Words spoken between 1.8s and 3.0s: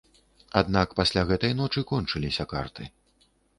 кончыліся карты.